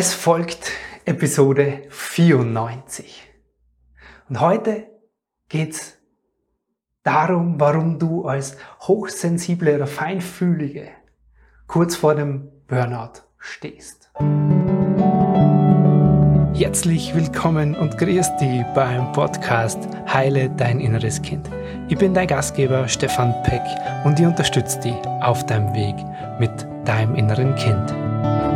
[0.00, 0.70] Es folgt
[1.06, 3.20] Episode 94.
[4.28, 4.86] Und heute
[5.48, 5.98] geht's
[7.02, 10.90] darum, warum du als hochsensible oder feinfühlige
[11.66, 14.12] kurz vor dem Burnout stehst.
[16.54, 21.50] Herzlich willkommen und grüß dich beim Podcast Heile dein inneres Kind.
[21.88, 23.62] Ich bin dein Gastgeber Stefan Peck
[24.04, 25.96] und ich unterstütze dich auf deinem Weg
[26.38, 26.52] mit
[26.84, 28.47] deinem inneren Kind.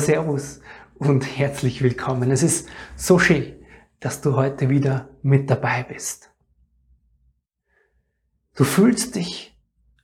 [0.00, 0.60] Servus
[0.94, 2.30] und herzlich willkommen.
[2.30, 3.56] Es ist so schön,
[4.00, 6.30] dass du heute wieder mit dabei bist.
[8.54, 9.56] Du fühlst dich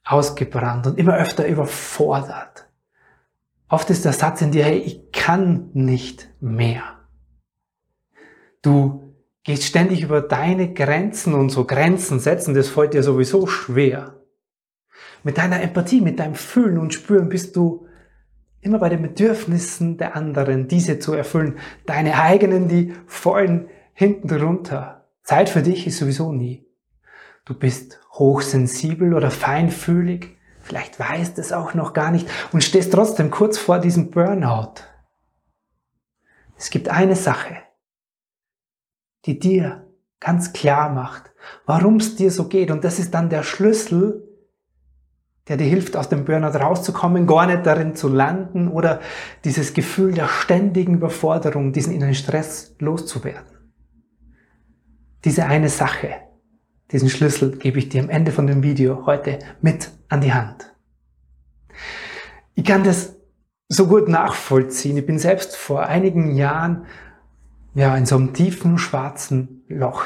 [0.04, 2.68] ausgebrannt und immer öfter überfordert.
[3.68, 6.82] Oft ist der Satz in dir, hey, ich kann nicht mehr.
[8.62, 14.20] Du gehst ständig über deine Grenzen und so Grenzen setzen, das fällt dir sowieso schwer.
[15.23, 17.87] Mit deiner Empathie, mit deinem Fühlen und Spüren bist du
[18.64, 21.59] immer bei den Bedürfnissen der anderen, diese zu erfüllen.
[21.86, 25.07] Deine eigenen, die fallen hinten drunter.
[25.23, 26.66] Zeit für dich ist sowieso nie.
[27.45, 33.30] Du bist hochsensibel oder feinfühlig, vielleicht weißt es auch noch gar nicht und stehst trotzdem
[33.30, 34.74] kurz vor diesem Burnout.
[36.57, 37.57] Es gibt eine Sache,
[39.26, 39.87] die dir
[40.20, 41.32] ganz klar macht,
[41.66, 42.70] warum es dir so geht.
[42.70, 44.23] Und das ist dann der Schlüssel,
[45.48, 49.00] der dir hilft, aus dem Burnout rauszukommen, gar nicht darin zu landen oder
[49.45, 53.54] dieses Gefühl der ständigen Überforderung, diesen inneren Stress loszuwerden.
[55.24, 56.16] Diese eine Sache,
[56.92, 60.74] diesen Schlüssel gebe ich dir am Ende von dem Video heute mit an die Hand.
[62.54, 63.16] Ich kann das
[63.68, 64.97] so gut nachvollziehen.
[64.97, 66.86] Ich bin selbst vor einigen Jahren
[67.75, 70.04] ja, in so einem tiefen schwarzen Loch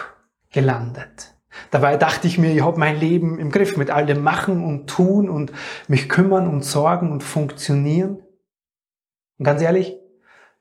[0.51, 1.38] gelandet.
[1.71, 4.89] Dabei dachte ich mir, ich habe mein Leben im Griff mit all dem Machen und
[4.89, 5.53] Tun und
[5.87, 8.23] mich kümmern und sorgen und funktionieren.
[9.39, 9.97] Und ganz ehrlich,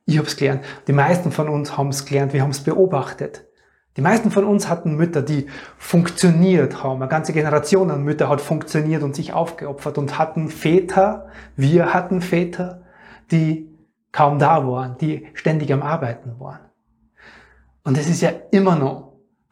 [0.06, 0.64] ich habe es gelernt.
[0.88, 3.46] Die meisten von uns haben es gelernt, wir haben es beobachtet.
[3.98, 7.02] Die meisten von uns hatten Mütter, die funktioniert haben.
[7.02, 12.22] Eine ganze Generation an Mütter hat funktioniert und sich aufgeopfert und hatten Väter, wir hatten
[12.22, 12.84] Väter,
[13.32, 13.76] die
[14.12, 16.60] kaum da waren, die ständig am Arbeiten waren.
[17.84, 19.07] Und es ist ja immer noch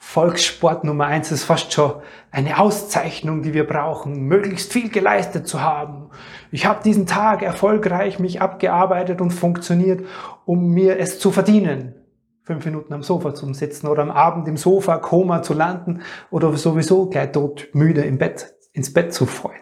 [0.08, 1.96] Volkssport Nummer eins ist fast schon
[2.32, 6.10] eine Auszeichnung, die wir brauchen, möglichst viel geleistet zu haben.
[6.52, 10.06] Ich habe diesen Tag erfolgreich mich abgearbeitet und funktioniert,
[10.46, 11.96] um mir es zu verdienen.
[12.44, 16.56] Fünf Minuten am Sofa zu sitzen oder am Abend im Sofa Koma zu landen oder
[16.56, 19.60] sowieso gleich tot müde im Bett, ins Bett zu fallen.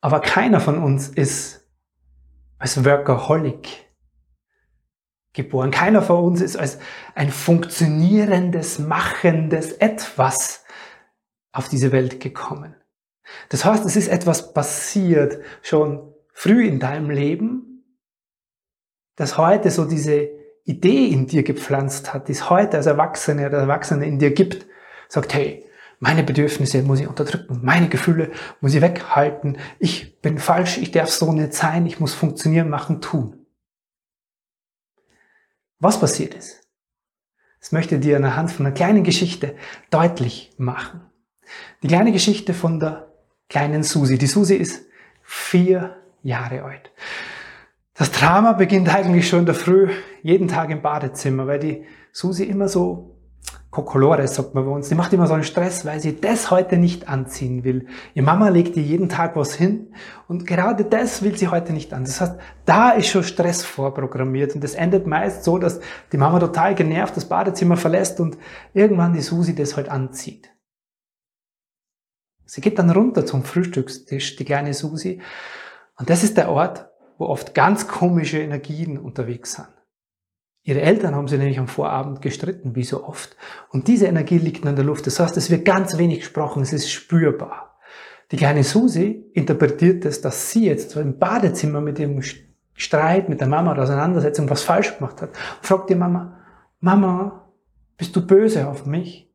[0.00, 1.68] Aber keiner von uns ist
[2.56, 3.89] als Workaholic
[5.32, 5.70] geboren.
[5.70, 6.78] Keiner von uns ist als
[7.14, 10.64] ein funktionierendes, machendes Etwas
[11.52, 12.74] auf diese Welt gekommen.
[13.48, 17.84] Das heißt, es ist etwas passiert schon früh in deinem Leben,
[19.16, 20.28] das heute so diese
[20.64, 24.66] Idee in dir gepflanzt hat, die es heute als Erwachsene oder Erwachsene in dir gibt,
[25.08, 25.66] sagt, hey,
[25.98, 28.30] meine Bedürfnisse muss ich unterdrücken, meine Gefühle
[28.60, 33.00] muss ich weghalten, ich bin falsch, ich darf so nicht sein, ich muss funktionieren, machen,
[33.00, 33.39] tun.
[35.80, 36.60] Was passiert ist,
[37.58, 39.56] das möchte ich dir anhand von einer kleinen Geschichte
[39.90, 41.02] deutlich machen.
[41.82, 43.12] Die kleine Geschichte von der
[43.48, 44.18] kleinen Susi.
[44.18, 44.86] Die Susi ist
[45.22, 46.92] vier Jahre alt.
[47.94, 49.90] Das Drama beginnt eigentlich schon in der Früh,
[50.22, 53.19] jeden Tag im Badezimmer, weil die Susi immer so
[53.70, 54.88] Kokolores, sagt man bei uns.
[54.88, 57.86] Die macht immer so einen Stress, weil sie das heute nicht anziehen will.
[58.14, 59.94] Ihr Mama legt ihr jeden Tag was hin
[60.26, 62.02] und gerade das will sie heute nicht an.
[62.02, 65.80] Das heißt, da ist schon Stress vorprogrammiert und das endet meist so, dass
[66.10, 68.38] die Mama total genervt das Badezimmer verlässt und
[68.74, 70.50] irgendwann die Susi das halt anzieht.
[72.44, 75.22] Sie geht dann runter zum Frühstückstisch, die kleine Susi.
[75.96, 76.88] Und das ist der Ort,
[77.18, 79.68] wo oft ganz komische Energien unterwegs sind.
[80.70, 83.36] Ihre Eltern haben sie nämlich am Vorabend gestritten, wie so oft.
[83.70, 85.04] Und diese Energie liegt in der Luft.
[85.04, 87.76] Das heißt, es wird ganz wenig gesprochen, es ist spürbar.
[88.30, 92.22] Die kleine Susi interpretiert es, dass sie jetzt im Badezimmer mit ihrem
[92.74, 95.30] Streit mit der Mama oder Auseinandersetzung was falsch gemacht hat.
[95.30, 96.38] Und fragt die Mama,
[96.78, 97.52] Mama,
[97.96, 99.28] bist du böse auf mich?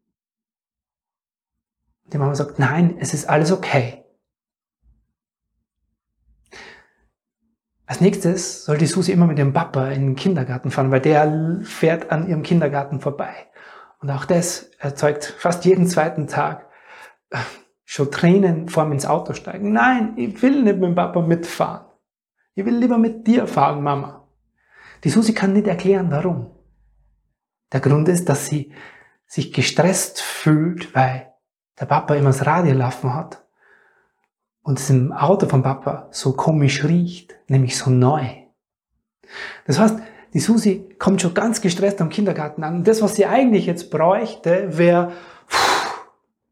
[2.14, 4.05] Die Mama sagt, nein, es ist alles okay.
[7.88, 11.62] Als nächstes soll die Susi immer mit ihrem Papa in den Kindergarten fahren, weil der
[11.64, 13.34] fährt an ihrem Kindergarten vorbei.
[14.00, 16.68] Und auch das erzeugt fast jeden zweiten Tag
[17.30, 17.38] äh,
[17.84, 19.72] schon Tränen vor mir ins Auto steigen.
[19.72, 21.86] Nein, ich will nicht mit dem Papa mitfahren.
[22.56, 24.28] Ich will lieber mit dir fahren, Mama.
[25.04, 26.52] Die Susi kann nicht erklären, warum.
[27.72, 28.74] Der Grund ist, dass sie
[29.28, 31.34] sich gestresst fühlt, weil
[31.80, 33.45] der Papa immer das Radio laufen hat
[34.66, 38.26] und es im Auto von Papa so komisch riecht, nämlich so neu.
[39.68, 40.00] Das heißt,
[40.34, 42.78] die Susi kommt schon ganz gestresst am Kindergarten an.
[42.78, 45.12] Und das, was sie eigentlich jetzt bräuchte, wäre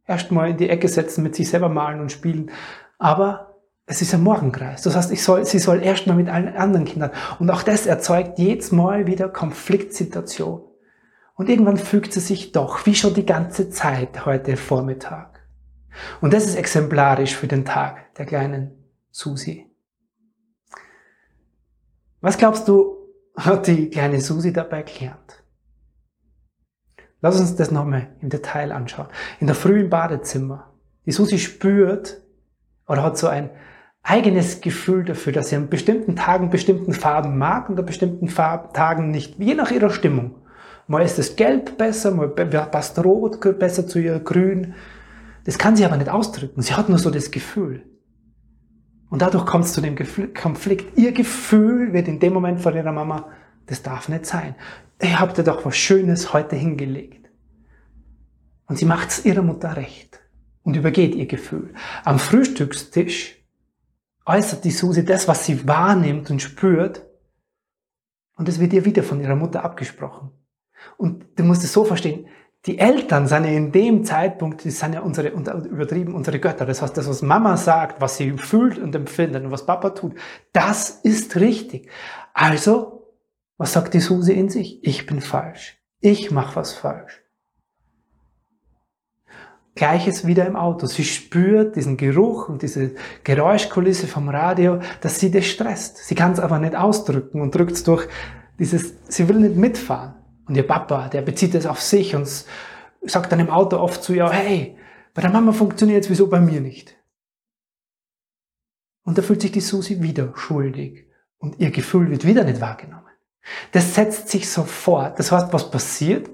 [0.07, 2.51] erstmal in die Ecke setzen, mit sich selber malen und spielen.
[2.99, 3.55] Aber
[3.87, 4.83] es ist ein Morgenkreis.
[4.83, 7.11] Das heißt, ich soll, sie soll erstmal mit allen anderen Kindern.
[7.39, 10.61] Und auch das erzeugt jedes Mal wieder Konfliktsituation.
[11.33, 15.32] Und irgendwann fügt sie sich doch, wie schon die ganze Zeit heute Vormittag.
[16.21, 18.71] Und das ist exemplarisch für den Tag der kleinen
[19.11, 19.69] Susi.
[22.21, 22.97] Was glaubst du,
[23.35, 25.43] hat die kleine Susi dabei gelernt?
[27.21, 29.07] Lass uns das nochmal im Detail anschauen.
[29.39, 30.73] In der frühen Badezimmer.
[31.05, 32.21] Die Susi spürt
[32.87, 33.49] oder hat so ein
[34.03, 38.73] eigenes Gefühl dafür, dass sie an bestimmten Tagen bestimmten Farben mag und an bestimmten Farben,
[38.73, 40.35] Tagen nicht, je nach ihrer Stimmung.
[40.87, 44.75] Mal ist das Gelb besser, mal passt Rot besser zu ihr, Grün.
[45.43, 46.61] Das kann sie aber nicht ausdrücken.
[46.61, 47.85] Sie hat nur so das Gefühl.
[49.09, 49.95] Und dadurch kommt es zu dem
[50.33, 50.97] Konflikt.
[50.97, 53.29] Ihr Gefühl wird in dem Moment von ihrer Mama,
[53.67, 54.55] das darf nicht sein.
[55.01, 57.29] Ihr habt ihr doch was Schönes heute hingelegt.
[58.67, 60.19] Und sie macht es ihrer Mutter recht
[60.63, 61.73] und übergeht ihr Gefühl.
[62.05, 63.43] Am Frühstückstisch
[64.25, 67.05] äußert die Susi das, was sie wahrnimmt und spürt.
[68.35, 70.31] Und es wird ihr wieder von ihrer Mutter abgesprochen.
[70.97, 72.25] Und du musst es so verstehen,
[72.65, 76.65] die Eltern sind ja in dem Zeitpunkt, die sind ja unsere, übertrieben, unsere Götter.
[76.65, 80.13] Das heißt, das, was Mama sagt, was sie fühlt und empfindet und was Papa tut,
[80.53, 81.89] das ist richtig.
[82.33, 83.11] Also,
[83.57, 84.83] was sagt die Susi in sich?
[84.83, 85.77] Ich bin falsch.
[85.99, 87.21] Ich mache was falsch.
[89.75, 90.85] Gleiches wieder im Auto.
[90.85, 92.91] Sie spürt diesen Geruch und diese
[93.23, 95.97] Geräuschkulisse vom Radio, dass sie das stresst.
[95.97, 98.07] Sie kann es aber nicht ausdrücken und drückt es durch
[98.59, 100.22] dieses, sie will nicht mitfahren.
[100.53, 102.27] Und ihr Papa, der bezieht es auf sich und
[103.01, 104.77] sagt dann im Auto oft zu ihr, hey,
[105.15, 106.95] bei der Mama funktioniert es, wieso bei mir nicht?
[109.01, 111.07] Und da fühlt sich die Susi wieder schuldig
[111.39, 113.09] und ihr Gefühl wird wieder nicht wahrgenommen.
[113.71, 115.17] Das setzt sich sofort.
[115.17, 116.29] Das heißt, was passiert?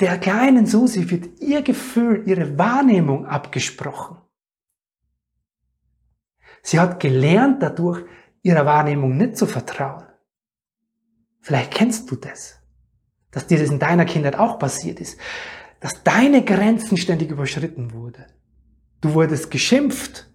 [0.00, 4.18] Der kleinen Susi wird ihr Gefühl, ihre Wahrnehmung abgesprochen.
[6.60, 8.04] Sie hat gelernt dadurch,
[8.42, 10.04] ihrer Wahrnehmung nicht zu vertrauen.
[11.40, 12.59] Vielleicht kennst du das
[13.30, 15.18] dass dir das in deiner Kindheit auch passiert ist,
[15.80, 18.24] dass deine Grenzen ständig überschritten wurden.
[19.00, 20.28] Du wurdest geschimpft,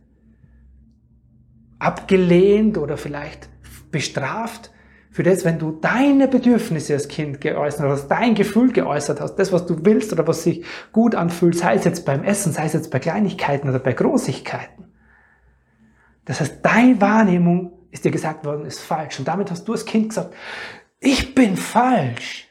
[1.77, 3.49] abgelehnt oder vielleicht
[3.91, 4.71] bestraft
[5.15, 9.53] für das, wenn du deine Bedürfnisse als Kind geäußert hast, dein Gefühl geäußert hast, das,
[9.53, 12.73] was du willst oder was sich gut anfühlt, sei es jetzt beim Essen, sei es
[12.73, 14.85] jetzt bei Kleinigkeiten oder bei Großigkeiten.
[16.25, 19.19] Das heißt, deine Wahrnehmung ist dir gesagt worden, ist falsch.
[19.19, 20.33] Und damit hast du als Kind gesagt,
[20.99, 22.44] ich bin falsch.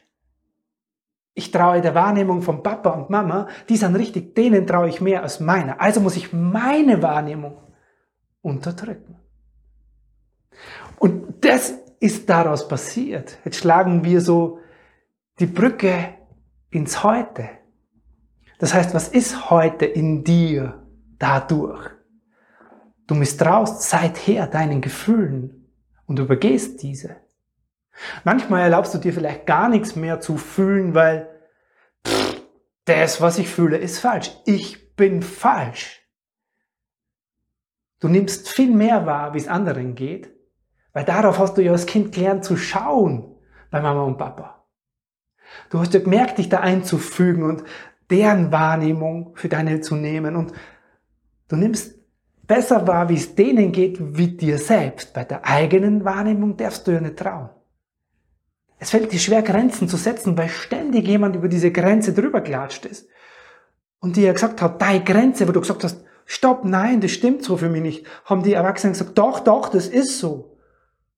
[1.34, 5.22] Ich traue der Wahrnehmung von Papa und Mama, die sind richtig, denen traue ich mehr
[5.22, 5.81] als meiner.
[5.81, 7.56] Also muss ich meine Wahrnehmung
[8.40, 9.16] unterdrücken.
[10.98, 13.38] Und das ist daraus passiert.
[13.44, 14.60] Jetzt schlagen wir so
[15.40, 16.14] die Brücke
[16.70, 17.48] ins Heute.
[18.58, 20.86] Das heißt, was ist heute in dir
[21.19, 21.90] dadurch?
[23.06, 25.69] Du misstraust seither deinen Gefühlen
[26.06, 27.16] und übergehst diese.
[28.25, 31.29] Manchmal erlaubst du dir vielleicht gar nichts mehr zu fühlen, weil
[32.06, 32.43] pff,
[32.85, 34.32] das, was ich fühle, ist falsch.
[34.44, 36.02] Ich bin falsch.
[38.00, 40.31] Du nimmst viel mehr wahr, wie es anderen geht,
[40.93, 43.34] weil darauf hast du ja als Kind gelernt zu schauen
[43.70, 44.67] bei Mama und Papa.
[45.70, 47.65] Du hast ja gemerkt, dich da einzufügen und
[48.10, 50.53] deren Wahrnehmung für deine zu nehmen und
[51.48, 51.98] du nimmst
[52.46, 55.15] besser wahr, wie es denen geht, wie dir selbst.
[55.15, 57.48] Bei der eigenen Wahrnehmung darfst du ja nicht trauen.
[58.84, 62.84] Es fällt dir schwer, Grenzen zu setzen, weil ständig jemand über diese Grenze drüber klatscht
[62.84, 63.08] ist.
[63.98, 67.56] Und dir gesagt hat, deine Grenze, wo du gesagt hast, stopp, nein, das stimmt so
[67.56, 70.58] für mich nicht, haben die Erwachsenen gesagt, doch, doch, das ist so.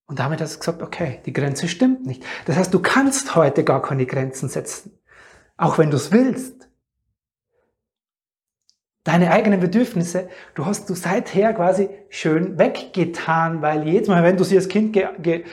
[0.07, 2.25] Und damit hast du gesagt, okay, die Grenze stimmt nicht.
[2.45, 4.97] Das heißt, du kannst heute gar keine Grenzen setzen.
[5.57, 6.69] Auch wenn du es willst.
[9.03, 14.45] Deine eigenen Bedürfnisse, du hast du seither quasi schön weggetan, weil jedes Mal, wenn du
[14.45, 15.45] sie als Kind ge ge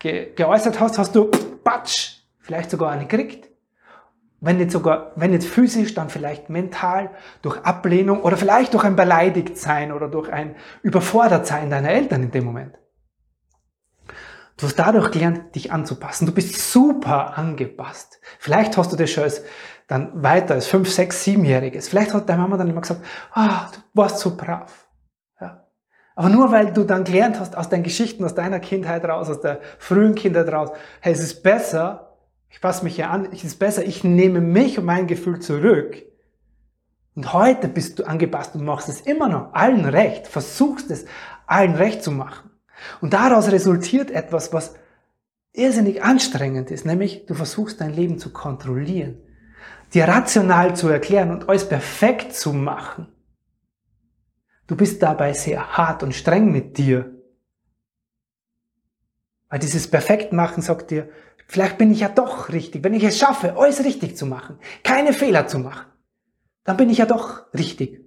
[0.00, 1.30] ge geäußert hast, hast du
[1.62, 3.48] Batsch, vielleicht sogar eine kriegt.
[4.42, 7.10] Wenn nicht sogar, wenn nicht physisch, dann vielleicht mental,
[7.42, 12.46] durch Ablehnung oder vielleicht durch ein Beleidigtsein oder durch ein Überfordertsein deiner Eltern in dem
[12.46, 12.78] Moment.
[14.56, 16.26] Du hast dadurch gelernt, dich anzupassen.
[16.26, 18.20] Du bist super angepasst.
[18.38, 19.42] Vielleicht hast du das schon als
[19.86, 21.88] dann weiter, als fünf, sechs, siebenjähriges.
[21.88, 24.86] Vielleicht hat deine Mama dann immer gesagt, ah, du warst so brav.
[26.20, 29.40] Aber nur weil du dann gelernt hast aus deinen Geschichten, aus deiner Kindheit raus, aus
[29.40, 30.68] der frühen Kindheit raus,
[31.00, 32.18] hey, es ist besser,
[32.50, 35.96] ich passe mich hier an, es ist besser, ich nehme mich und mein Gefühl zurück.
[37.14, 41.06] Und heute bist du angepasst und machst es immer noch allen recht, versuchst es
[41.46, 42.50] allen recht zu machen.
[43.00, 44.74] Und daraus resultiert etwas, was
[45.54, 49.16] irrsinnig anstrengend ist, nämlich du versuchst dein Leben zu kontrollieren,
[49.94, 53.08] dir rational zu erklären und alles perfekt zu machen.
[54.70, 57.12] Du bist dabei sehr hart und streng mit dir.
[59.48, 61.10] Weil dieses Perfektmachen sagt dir,
[61.48, 65.12] vielleicht bin ich ja doch richtig, wenn ich es schaffe, alles richtig zu machen, keine
[65.12, 65.90] Fehler zu machen,
[66.62, 68.00] dann bin ich ja doch richtig.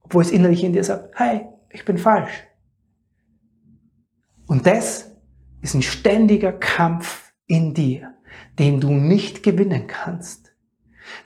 [0.00, 2.44] Obwohl es innerlich in dir sagt, hey, ich bin falsch.
[4.48, 5.12] Und das
[5.60, 8.16] ist ein ständiger Kampf in dir,
[8.58, 10.47] den du nicht gewinnen kannst,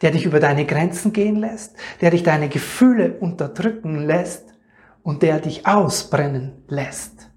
[0.00, 4.54] der dich über deine Grenzen gehen lässt, der dich deine Gefühle unterdrücken lässt
[5.02, 7.30] und der dich ausbrennen lässt.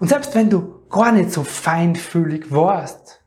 [0.00, 3.22] Und selbst wenn du gar nicht so feinfühlig warst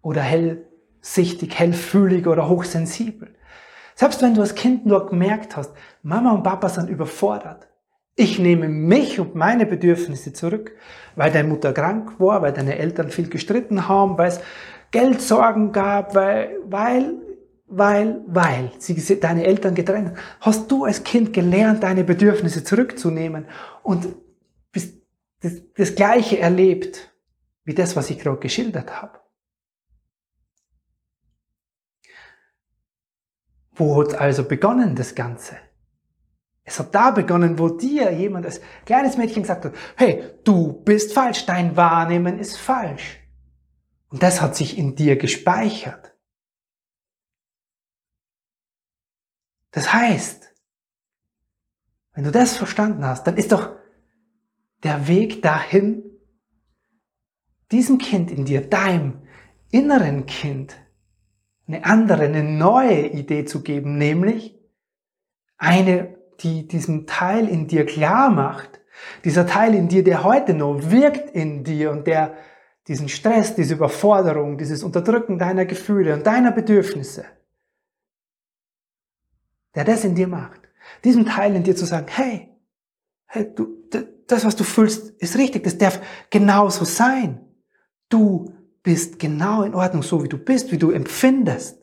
[0.00, 3.34] oder hellsichtig, hellfühlig oder hochsensibel,
[3.94, 7.68] selbst wenn du als Kind nur gemerkt hast, Mama und Papa sind überfordert,
[8.14, 10.72] ich nehme mich und meine Bedürfnisse zurück,
[11.16, 14.40] weil deine Mutter krank war, weil deine Eltern viel gestritten haben, weil es
[14.92, 17.14] Geldsorgen gab, weil, weil,
[17.66, 20.18] weil, weil sie deine Eltern getrennt haben.
[20.40, 23.46] Hast du als Kind gelernt, deine Bedürfnisse zurückzunehmen
[23.82, 24.14] und
[24.70, 25.02] bist
[25.40, 27.12] das, das Gleiche erlebt
[27.64, 29.20] wie das, was ich gerade geschildert habe.
[33.74, 35.56] Wo hat also begonnen das Ganze?
[36.64, 41.12] Es hat da begonnen, wo dir jemand als kleines Mädchen gesagt hat, hey, du bist
[41.12, 43.21] falsch, dein Wahrnehmen ist falsch.
[44.12, 46.14] Und das hat sich in dir gespeichert.
[49.70, 50.54] Das heißt,
[52.12, 53.74] wenn du das verstanden hast, dann ist doch
[54.82, 56.04] der Weg dahin,
[57.70, 59.26] diesem Kind in dir, deinem
[59.70, 60.76] inneren Kind,
[61.66, 64.60] eine andere, eine neue Idee zu geben, nämlich
[65.56, 68.80] eine die diesem Teil in dir klar macht,
[69.24, 72.36] dieser Teil in dir, der heute noch wirkt in dir und der
[72.92, 77.24] diesen Stress, diese Überforderung, dieses Unterdrücken deiner Gefühle und deiner Bedürfnisse,
[79.74, 80.60] der das in dir macht,
[81.02, 82.50] diesem Teil in dir zu sagen, hey,
[83.24, 83.66] hey, du,
[84.26, 87.40] das, was du fühlst, ist richtig, das darf genauso sein.
[88.10, 91.80] Du bist genau in Ordnung, so wie du bist, wie du empfindest.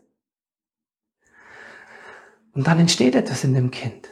[2.52, 4.08] Und dann entsteht etwas in dem Kind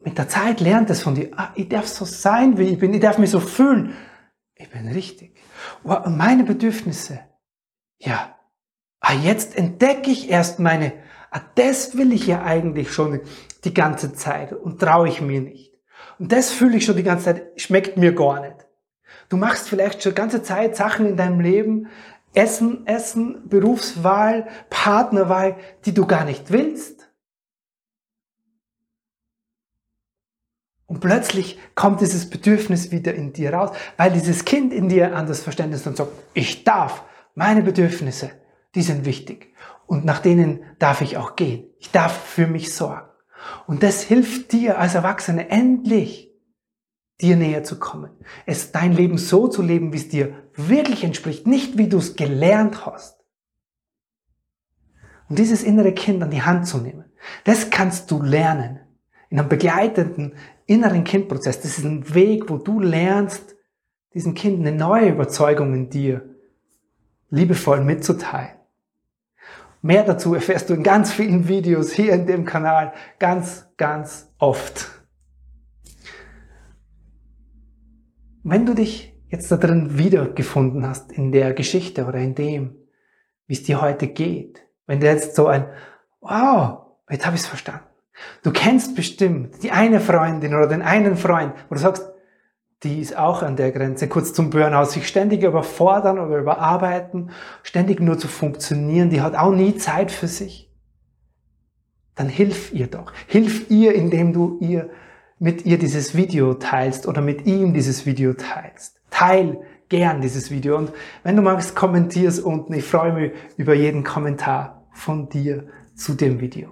[0.00, 2.94] mit der Zeit lernt es von dir, ah, ich darf so sein, wie ich bin,
[2.94, 3.94] ich darf mich so fühlen.
[4.60, 5.34] Ich bin richtig.
[5.82, 7.20] Und meine Bedürfnisse,
[7.98, 8.36] ja,
[9.00, 10.92] ah, jetzt entdecke ich erst meine,
[11.30, 13.20] ah, das will ich ja eigentlich schon
[13.64, 15.72] die ganze Zeit und traue ich mir nicht.
[16.18, 18.66] Und das fühle ich schon die ganze Zeit, schmeckt mir gar nicht.
[19.30, 21.88] Du machst vielleicht schon die ganze Zeit Sachen in deinem Leben,
[22.34, 27.09] Essen, Essen, Berufswahl, Partnerwahl, die du gar nicht willst.
[30.90, 35.28] Und plötzlich kommt dieses Bedürfnis wieder in dir raus, weil dieses Kind in dir an
[35.28, 37.04] das Verständnis und sagt, ich darf,
[37.36, 38.32] meine Bedürfnisse,
[38.74, 39.54] die sind wichtig.
[39.86, 41.68] Und nach denen darf ich auch gehen.
[41.78, 43.06] Ich darf für mich sorgen.
[43.68, 46.32] Und das hilft dir als Erwachsene endlich,
[47.20, 48.10] dir näher zu kommen.
[48.44, 52.16] Es dein Leben so zu leben, wie es dir wirklich entspricht, nicht wie du es
[52.16, 53.20] gelernt hast.
[55.28, 57.04] Und dieses innere Kind an die Hand zu nehmen,
[57.44, 58.80] das kannst du lernen.
[59.28, 60.34] In einem begleitenden,
[60.70, 61.60] inneren Kindprozess.
[61.60, 63.56] Das ist ein Weg, wo du lernst,
[64.14, 66.36] diesem Kind eine neue Überzeugung in dir
[67.28, 68.56] liebevoll mitzuteilen.
[69.82, 74.88] Mehr dazu erfährst du in ganz vielen Videos hier in dem Kanal ganz, ganz oft.
[78.42, 82.76] Wenn du dich jetzt da drin wiedergefunden hast in der Geschichte oder in dem,
[83.46, 85.66] wie es dir heute geht, wenn du jetzt so ein,
[86.20, 87.89] wow, jetzt habe ich es verstanden.
[88.42, 92.10] Du kennst bestimmt die eine Freundin oder den einen Freund, wo du sagst,
[92.82, 97.30] die ist auch an der Grenze, kurz zum Burnout, sich ständig überfordern oder überarbeiten,
[97.62, 100.70] ständig nur zu funktionieren, die hat auch nie Zeit für sich.
[102.14, 103.12] Dann hilf ihr doch.
[103.26, 104.90] Hilf ihr, indem du ihr
[105.38, 109.00] mit ihr dieses Video teilst oder mit ihm dieses Video teilst.
[109.10, 112.72] Teil gern dieses Video und wenn du magst, kommentier es unten.
[112.74, 116.68] Ich freue mich über jeden Kommentar von dir zu dem Video.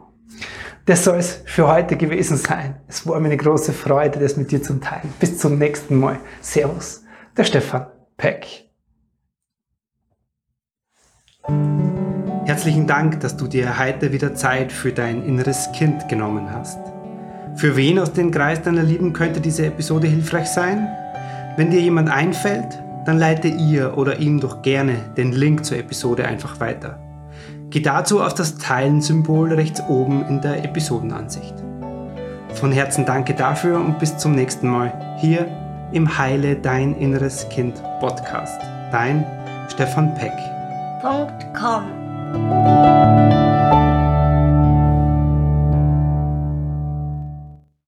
[0.89, 2.77] Das soll es für heute gewesen sein.
[2.89, 5.13] Es war mir eine große Freude, das mit dir zu teilen.
[5.21, 6.19] Bis zum nächsten Mal.
[6.41, 7.05] Servus,
[7.37, 8.71] der Stefan Peck.
[12.47, 16.79] Herzlichen Dank, dass du dir heute wieder Zeit für dein inneres Kind genommen hast.
[17.57, 20.89] Für wen aus dem Kreis deiner Lieben könnte diese Episode hilfreich sein?
[21.59, 26.25] Wenn dir jemand einfällt, dann leite ihr oder ihm doch gerne den Link zur Episode
[26.25, 27.08] einfach weiter.
[27.71, 31.55] Geh dazu auf das Teilen-Symbol rechts oben in der Episodenansicht.
[32.55, 35.47] Von Herzen danke dafür und bis zum nächsten Mal hier
[35.93, 38.61] im Heile Dein Inneres Kind Podcast.
[38.91, 39.25] Dein
[39.69, 40.33] Stefan Peck.
[41.55, 43.38] Com.